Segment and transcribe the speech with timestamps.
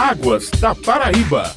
[0.00, 1.54] Águas da Paraíba.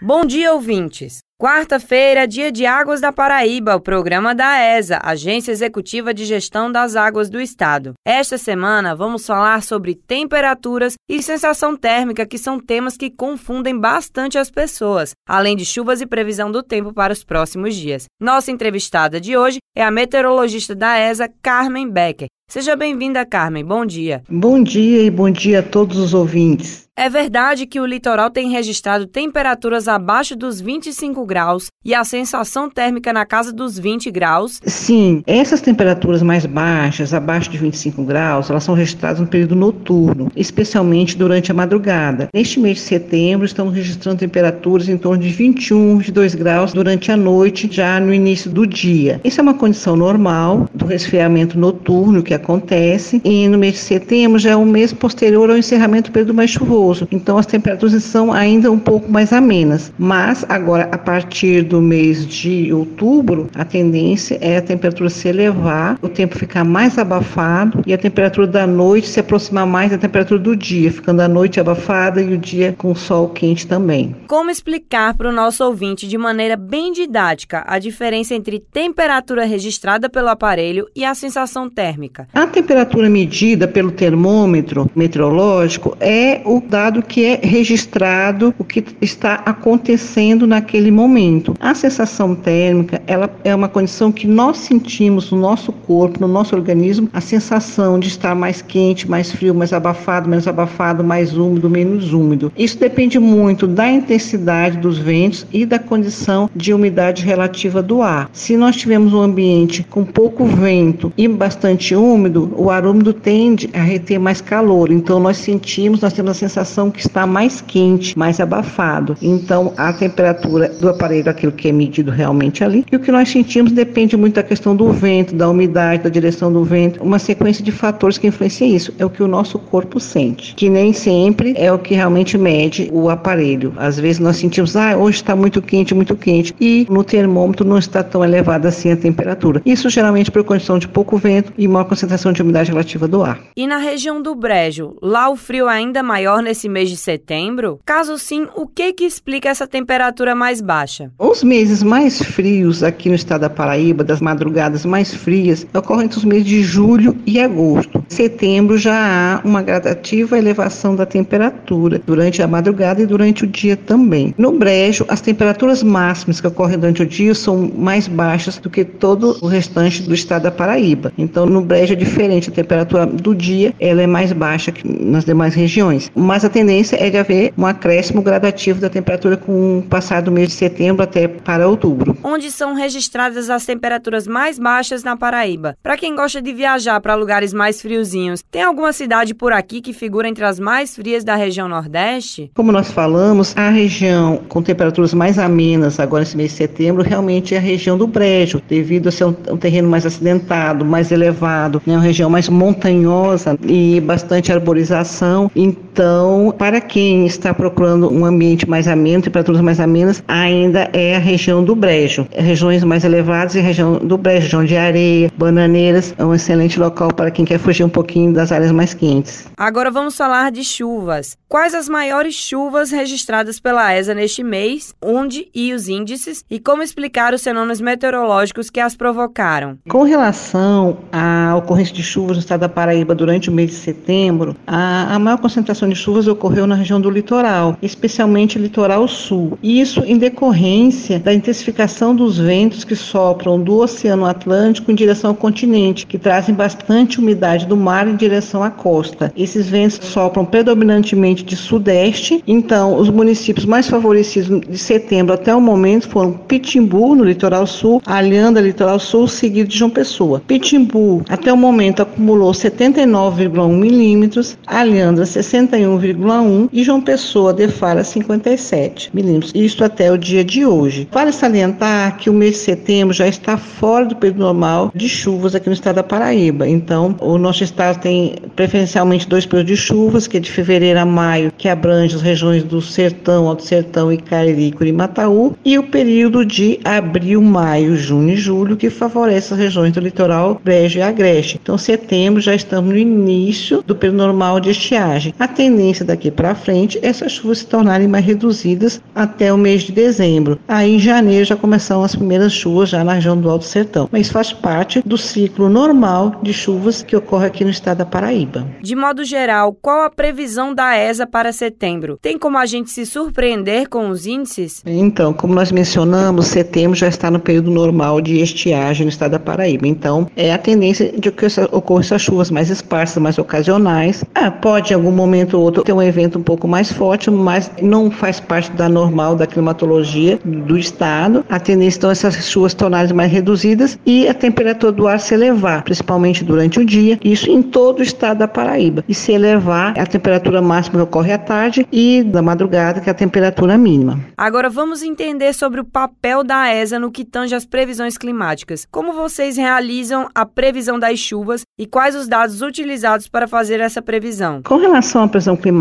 [0.00, 1.18] Bom dia, ouvintes.
[1.40, 6.96] Quarta-feira, dia de Águas da Paraíba, o programa da ESA, Agência Executiva de Gestão das
[6.96, 7.92] Águas do Estado.
[8.04, 14.36] Esta semana vamos falar sobre temperaturas e sensação térmica, que são temas que confundem bastante
[14.36, 18.06] as pessoas, além de chuvas e previsão do tempo para os próximos dias.
[18.20, 22.26] Nossa entrevistada de hoje é a meteorologista da ESA, Carmen Becker.
[22.50, 23.64] Seja bem-vinda, Carmen.
[23.64, 24.24] Bom dia.
[24.28, 26.87] Bom dia e bom dia a todos os ouvintes.
[27.00, 32.68] É verdade que o litoral tem registrado temperaturas abaixo dos 25 graus e a sensação
[32.68, 34.60] térmica na casa dos 20 graus?
[34.66, 40.32] Sim, essas temperaturas mais baixas, abaixo de 25 graus, elas são registradas no período noturno,
[40.34, 42.28] especialmente durante a madrugada.
[42.34, 47.16] Neste mês de setembro, estamos registrando temperaturas em torno de 21, 22 graus durante a
[47.16, 49.20] noite, já no início do dia.
[49.22, 54.36] Isso é uma condição normal do resfriamento noturno que acontece e no mês de setembro
[54.36, 58.32] já é um mês posterior ao encerramento do período mais chuvoso então as temperaturas são
[58.32, 59.92] ainda um pouco mais amenas.
[59.98, 65.98] Mas agora, a partir do mês de outubro, a tendência é a temperatura se elevar,
[66.02, 70.40] o tempo ficar mais abafado e a temperatura da noite se aproximar mais da temperatura
[70.40, 74.14] do dia, ficando a noite abafada e o dia com sol quente também.
[74.26, 80.08] Como explicar para o nosso ouvinte de maneira bem didática a diferença entre temperatura registrada
[80.08, 82.28] pelo aparelho e a sensação térmica?
[82.32, 88.84] A temperatura medida pelo termômetro meteorológico é o da dado que é registrado o que
[89.02, 91.56] está acontecendo naquele momento.
[91.58, 96.54] A sensação térmica, ela é uma condição que nós sentimos no nosso corpo, no nosso
[96.54, 101.68] organismo, a sensação de estar mais quente, mais frio, mais abafado, menos abafado, mais úmido,
[101.68, 102.52] menos úmido.
[102.56, 108.30] Isso depende muito da intensidade dos ventos e da condição de umidade relativa do ar.
[108.32, 113.68] Se nós tivermos um ambiente com pouco vento e bastante úmido, o ar úmido tende
[113.74, 114.92] a reter mais calor.
[114.92, 119.16] Então nós sentimos, nós temos a sensação sensação que está mais quente, mais abafado.
[119.22, 123.28] Então, a temperatura do aparelho, aquilo que é medido realmente ali, e o que nós
[123.28, 127.64] sentimos depende muito da questão do vento, da umidade, da direção do vento, uma sequência
[127.64, 128.92] de fatores que influencia isso.
[128.98, 132.88] É o que o nosso corpo sente, que nem sempre é o que realmente mede
[132.92, 133.72] o aparelho.
[133.76, 137.78] Às vezes nós sentimos, ah, hoje está muito quente, muito quente, e no termômetro não
[137.78, 139.62] está tão elevada assim a temperatura.
[139.64, 143.40] Isso geralmente por condição de pouco vento e maior concentração de umidade relativa do ar.
[143.56, 146.96] E na região do Brejo, lá o frio é ainda maior nesse nesse mês de
[146.96, 147.78] setembro?
[147.86, 151.12] Caso sim, o que que explica essa temperatura mais baixa?
[151.16, 156.18] Os meses mais frios aqui no estado da Paraíba, das madrugadas mais frias, ocorrem entre
[156.18, 158.04] os meses de julho e agosto.
[158.10, 163.46] Em setembro já há uma gradativa elevação da temperatura durante a madrugada e durante o
[163.46, 164.34] dia também.
[164.36, 168.84] No brejo, as temperaturas máximas que ocorrem durante o dia são mais baixas do que
[168.84, 171.12] todo o restante do estado da Paraíba.
[171.16, 175.24] Então, no brejo é diferente, a temperatura do dia ela é mais baixa que nas
[175.24, 176.10] demais regiões.
[176.16, 180.32] Mas a tendência é de haver um acréscimo gradativo da temperatura com o passar do
[180.32, 182.16] mês de setembro até para outubro.
[182.24, 185.76] Onde são registradas as temperaturas mais baixas na Paraíba?
[185.82, 189.92] Para quem gosta de viajar para lugares mais friozinhos, tem alguma cidade por aqui que
[189.92, 192.50] figura entre as mais frias da região Nordeste?
[192.54, 197.54] Como nós falamos, a região com temperaturas mais amenas agora nesse mês de setembro realmente
[197.54, 201.82] é a região do Brejo, devido a ser um, um terreno mais acidentado, mais elevado,
[201.86, 205.50] né, uma região mais montanhosa e bastante arborização.
[205.54, 211.16] Então, então, para quem está procurando um ambiente mais ameno, temperaturas mais amenas, ainda é
[211.16, 212.28] a região do Brejo.
[212.30, 217.08] Regiões mais elevadas e região do Brejo, região de areia, bananeiras, é um excelente local
[217.14, 219.46] para quem quer fugir um pouquinho das áreas mais quentes.
[219.56, 221.34] Agora vamos falar de chuvas.
[221.48, 226.82] Quais as maiores chuvas registradas pela ESA neste mês, onde e os índices, e como
[226.82, 229.78] explicar os fenômenos meteorológicos que as provocaram?
[229.88, 234.54] Com relação à ocorrência de chuvas no estado da Paraíba durante o mês de setembro,
[234.66, 239.58] a, a maior concentração de chuvas ocorreu na região do litoral, especialmente litoral sul.
[239.62, 245.36] Isso em decorrência da intensificação dos ventos que sopram do Oceano Atlântico em direção ao
[245.36, 249.32] continente, que trazem bastante umidade do mar em direção à costa.
[249.36, 255.60] Esses ventos sopram predominantemente de sudeste, então os municípios mais favorecidos de setembro até o
[255.60, 260.42] momento foram Pitimbu, no litoral sul, Alhanda, litoral sul, seguido de João Pessoa.
[260.46, 269.10] Pitimbu, até o momento, acumulou 79,1 milímetros, Alhanda 61,1 1,1 e João Pessoa defara 57
[269.12, 269.52] milímetros.
[269.54, 271.08] Isto até o dia de hoje.
[271.10, 275.54] Vale salientar que o mês de setembro já está fora do período normal de chuvas
[275.54, 276.68] aqui no estado da Paraíba.
[276.68, 281.04] Então, o nosso estado tem preferencialmente dois períodos de chuvas, que é de fevereiro a
[281.04, 286.78] maio, que abrange as regiões do Sertão, Alto Sertão, Icariri, Curimataú, e o período de
[286.84, 291.58] abril, maio, junho e julho, que favorece as regiões do litoral Brejo e Agreste.
[291.62, 295.34] Então, setembro já estamos no início do período normal de estiagem.
[295.38, 299.92] A tendência daqui para frente essas chuvas se tornarem mais reduzidas até o mês de
[299.92, 300.58] dezembro.
[300.66, 304.08] Aí em janeiro já começam as primeiras chuvas já na região do Alto Sertão.
[304.10, 308.66] Mas faz parte do ciclo normal de chuvas que ocorre aqui no estado da Paraíba.
[308.82, 312.18] De modo geral, qual a previsão da ESA para setembro?
[312.20, 314.82] Tem como a gente se surpreender com os índices?
[314.86, 319.38] Então, como nós mencionamos, setembro já está no período normal de estiagem no estado da
[319.38, 319.86] Paraíba.
[319.86, 324.24] Então, é a tendência de que ocorram essas chuvas mais esparsas, mais ocasionais.
[324.34, 327.70] Ah, pode em algum momento ou outro ter um evento um pouco mais forte, mas
[327.80, 331.42] não faz parte da normal da climatologia do estado.
[331.48, 335.32] A tendência então é essas chuvas tornarem mais reduzidas e a temperatura do ar se
[335.32, 339.02] elevar, principalmente durante o dia, isso em todo o estado da Paraíba.
[339.08, 343.12] E se elevar a temperatura máxima que ocorre à tarde e da madrugada, que é
[343.12, 344.20] a temperatura mínima.
[344.36, 348.86] Agora vamos entender sobre o papel da ESA no que tange às previsões climáticas.
[348.90, 354.02] Como vocês realizam a previsão das chuvas e quais os dados utilizados para fazer essa
[354.02, 354.60] previsão?
[354.62, 355.77] Com relação à previsão climática,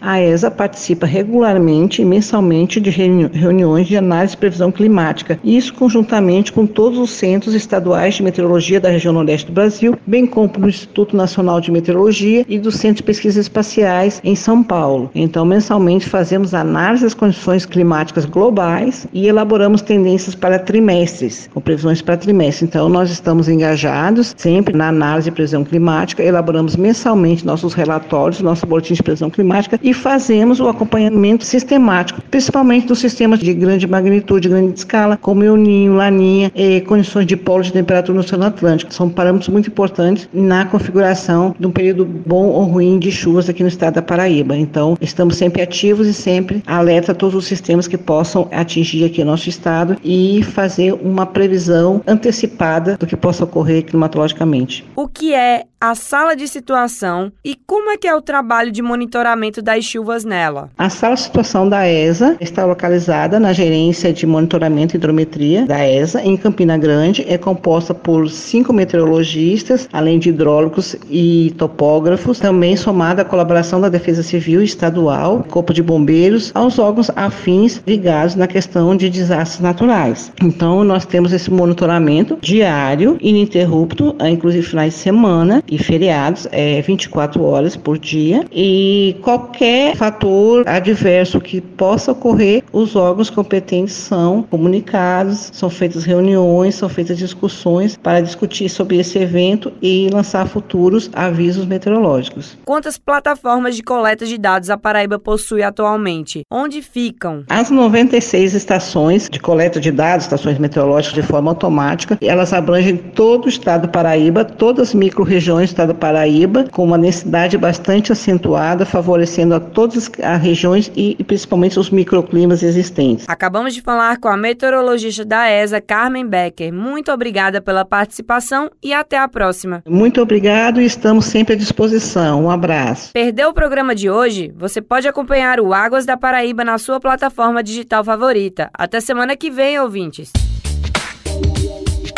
[0.00, 6.52] a ESA participa regularmente e mensalmente de reuniões de análise e previsão climática, isso conjuntamente
[6.52, 10.68] com todos os centros estaduais de meteorologia da região nordeste do Brasil, bem como do
[10.68, 15.10] Instituto Nacional de Meteorologia e do Centro de Pesquisas Espaciais em São Paulo.
[15.14, 22.02] Então, mensalmente fazemos análise das condições climáticas globais e elaboramos tendências para trimestres, com previsões
[22.02, 22.66] para trimestre.
[22.66, 28.66] Então, nós estamos engajados sempre na análise e previsão climática, elaboramos mensalmente nossos relatórios, nosso
[28.66, 29.37] boletim de previsão climática
[29.82, 35.56] e fazemos o acompanhamento sistemático, principalmente dos sistemas de grande magnitude, grande escala, como El
[35.56, 36.50] Ninho, Laninha
[36.86, 38.92] condições de polo de temperatura no Oceano Atlântico.
[38.92, 43.62] São parâmetros muito importantes na configuração de um período bom ou ruim de chuvas aqui
[43.62, 44.56] no estado da Paraíba.
[44.56, 49.22] Então, estamos sempre ativos e sempre alerta a todos os sistemas que possam atingir aqui
[49.22, 54.84] o nosso estado e fazer uma previsão antecipada do que possa ocorrer climatologicamente.
[54.96, 58.82] O que é a sala de situação e como é que é o trabalho de
[58.82, 60.70] monitoramento das chuvas nela?
[60.76, 65.86] A sala de situação da ESA está localizada na Gerência de Monitoramento e Hidrometria da
[65.88, 67.24] ESA, em Campina Grande.
[67.28, 73.88] É composta por cinco meteorologistas, além de hidrólogos e topógrafos, também somada a colaboração da
[73.88, 80.32] Defesa Civil Estadual, Corpo de Bombeiros, aos órgãos afins ligados na questão de desastres naturais.
[80.42, 87.42] Então, nós temos esse monitoramento diário, ininterrupto, inclusive finais de semana, e feriados, é 24
[87.42, 88.44] horas por dia.
[88.52, 96.74] E qualquer fator adverso que possa ocorrer, os órgãos competentes são comunicados, são feitas reuniões,
[96.74, 102.56] são feitas discussões para discutir sobre esse evento e lançar futuros avisos meteorológicos.
[102.64, 106.42] Quantas plataformas de coleta de dados a Paraíba possui atualmente?
[106.50, 107.44] Onde ficam?
[107.48, 113.46] As 96 estações de coleta de dados, estações meteorológicas de forma automática, elas abrangem todo
[113.46, 117.56] o estado do Paraíba, todas as micro-regiões regiões do estado da Paraíba, com uma densidade
[117.58, 123.26] bastante acentuada, favorecendo a todas as regiões e, e principalmente os microclimas existentes.
[123.28, 126.72] Acabamos de falar com a meteorologista da ESA, Carmen Becker.
[126.72, 129.82] Muito obrigada pela participação e até a próxima.
[129.86, 132.44] Muito obrigado e estamos sempre à disposição.
[132.44, 133.12] Um abraço.
[133.12, 134.52] Perdeu o programa de hoje?
[134.56, 138.70] Você pode acompanhar o Águas da Paraíba na sua plataforma digital favorita.
[138.72, 140.32] Até semana que vem, ouvintes.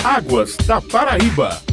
[0.02, 1.69] Águas da Paraíba.